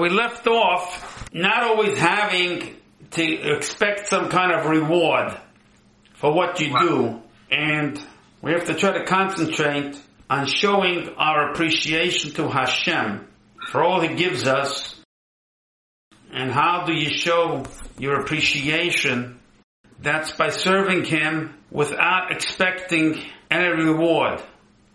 We 0.00 0.08
left 0.08 0.46
off 0.46 1.28
not 1.30 1.62
always 1.62 1.98
having 1.98 2.74
to 3.10 3.54
expect 3.54 4.08
some 4.08 4.30
kind 4.30 4.50
of 4.50 4.64
reward 4.64 5.38
for 6.14 6.32
what 6.32 6.58
you 6.58 6.72
do, 6.80 7.22
and 7.50 8.02
we 8.40 8.52
have 8.52 8.64
to 8.68 8.74
try 8.74 8.96
to 8.96 9.04
concentrate 9.04 10.00
on 10.30 10.46
showing 10.46 11.10
our 11.18 11.50
appreciation 11.50 12.30
to 12.32 12.48
Hashem 12.48 13.28
for 13.68 13.82
all 13.82 14.00
He 14.00 14.14
gives 14.14 14.46
us. 14.46 14.98
And 16.32 16.50
how 16.50 16.84
do 16.86 16.94
you 16.94 17.10
show 17.10 17.64
your 17.98 18.20
appreciation? 18.20 19.38
That's 20.00 20.30
by 20.30 20.48
serving 20.48 21.04
Him 21.04 21.54
without 21.70 22.32
expecting 22.32 23.22
any 23.50 23.68
reward. 23.68 24.40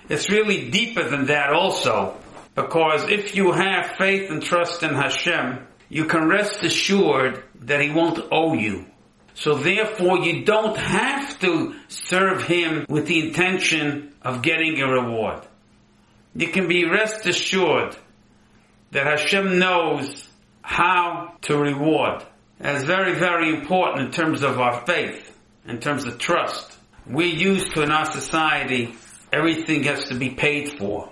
It's 0.10 0.32
really 0.32 0.72
deeper 0.72 1.08
than 1.08 1.28
that 1.28 1.54
also. 1.54 2.18
Because 2.56 3.10
if 3.10 3.36
you 3.36 3.52
have 3.52 3.98
faith 3.98 4.32
and 4.32 4.42
trust 4.42 4.82
in 4.82 4.94
Hashem, 4.96 5.68
you 5.90 6.06
can 6.06 6.28
rest 6.28 6.64
assured 6.64 7.44
that 7.62 7.82
He 7.82 7.92
won't 7.92 8.20
owe 8.32 8.54
you. 8.54 8.86
So 9.34 9.56
therefore 9.56 10.20
you 10.20 10.46
don't 10.46 10.78
have 10.78 11.38
to 11.40 11.76
serve 11.90 12.44
Him 12.44 12.86
with 12.88 13.08
the 13.08 13.28
intention 13.28 14.16
of 14.22 14.42
getting 14.42 14.82
a 14.82 14.88
reward. 14.88 15.46
You 16.34 16.48
can 16.48 16.68
be 16.68 16.86
rest 16.86 17.26
assured 17.26 17.96
that 18.92 19.06
Hashem 19.06 19.60
knows 19.60 20.28
how 20.62 21.34
to 21.44 21.58
reward. 21.58 22.24
That's 22.60 22.86
very, 22.86 23.14
very 23.14 23.54
important 23.54 24.06
in 24.06 24.12
terms 24.12 24.42
of 24.42 24.60
our 24.60 24.86
faith, 24.86 25.38
in 25.68 25.80
terms 25.80 26.06
of 26.06 26.18
trust. 26.18 26.78
We're 27.06 27.36
used 27.36 27.76
to 27.76 27.84
in 27.84 27.92
our 27.92 28.06
society, 28.06 28.96
everything 29.32 29.84
has 29.84 30.06
to 30.06 30.16
be 30.16 30.30
paid 30.30 30.78
for. 30.80 31.10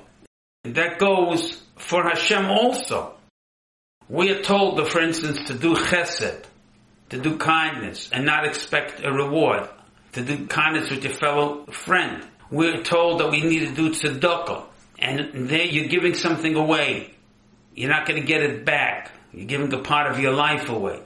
That 0.64 0.98
goes 0.98 1.62
for 1.76 2.04
Hashem 2.04 2.46
also. 2.46 3.16
We 4.08 4.32
are 4.32 4.42
told, 4.42 4.88
for 4.88 5.02
instance, 5.02 5.48
to 5.48 5.54
do 5.54 5.76
chesed, 5.76 6.46
to 7.10 7.18
do 7.18 7.38
kindness, 7.38 8.10
and 8.14 8.26
not 8.26 8.46
expect 8.46 9.04
a 9.04 9.12
reward, 9.12 9.68
to 10.14 10.24
do 10.24 10.48
kindness 10.48 10.90
with 10.90 11.04
your 11.04 11.14
fellow 11.14 11.66
friend. 11.66 12.24
We're 12.50 12.82
told 12.82 13.20
that 13.20 13.30
we 13.30 13.42
need 13.42 13.68
to 13.68 13.74
do 13.74 13.90
tzedakah, 13.90 14.64
and 15.00 15.50
there 15.50 15.66
you're 15.66 15.90
giving 15.90 16.14
something 16.14 16.56
away. 16.56 17.14
You're 17.76 17.90
not 17.90 18.08
going 18.08 18.22
to 18.22 18.28
get 18.28 18.42
it 18.42 18.64
back. 18.64 19.12
You're 19.34 19.48
giving 19.48 19.74
a 19.74 19.80
part 19.80 20.12
of 20.12 20.20
your 20.20 20.34
life 20.34 20.70
away. 20.70 21.02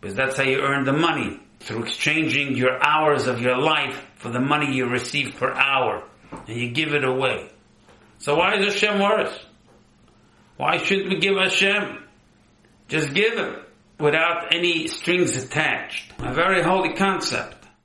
Because 0.00 0.14
that's 0.14 0.36
how 0.36 0.44
you 0.44 0.60
earn 0.60 0.84
the 0.84 0.92
money. 0.92 1.40
Through 1.60 1.84
exchanging 1.84 2.56
your 2.56 2.80
hours 2.84 3.26
of 3.26 3.40
your 3.40 3.56
life 3.56 4.04
for 4.16 4.28
the 4.28 4.40
money 4.40 4.74
you 4.74 4.86
receive 4.86 5.36
per 5.36 5.50
hour. 5.52 6.04
And 6.46 6.56
you 6.56 6.70
give 6.70 6.92
it 6.94 7.04
away. 7.04 7.48
So 8.22 8.36
why 8.36 8.54
is 8.54 8.72
Hashem 8.72 9.00
worse? 9.00 9.36
Why 10.56 10.78
shouldn't 10.78 11.08
we 11.08 11.18
give 11.18 11.36
Hashem? 11.36 12.04
Just 12.86 13.12
give 13.14 13.36
Him 13.36 13.56
without 13.98 14.54
any 14.54 14.86
strings 14.86 15.36
attached. 15.36 16.12
A 16.20 16.32
very 16.32 16.62
holy 16.62 16.94
concept. 16.94 17.61